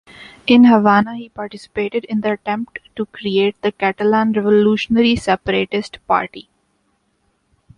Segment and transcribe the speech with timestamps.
[0.47, 6.49] In Havana, he participated in the attempt to create the Catalan Revolutionary Separatist Party.